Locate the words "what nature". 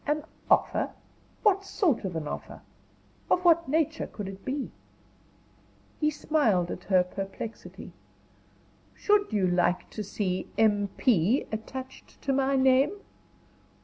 3.45-4.07